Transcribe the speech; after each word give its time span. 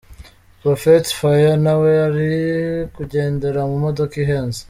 Prophet 0.61 1.03
Fire 1.17 1.53
nawe 1.65 1.91
ari 2.07 2.31
kugendera 2.95 3.61
mu 3.69 3.77
modoka 3.83 4.13
ihenze. 4.23 4.59